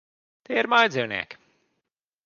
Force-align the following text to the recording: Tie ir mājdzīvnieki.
Tie 0.47 0.57
ir 0.61 0.69
mājdzīvnieki. 0.75 1.41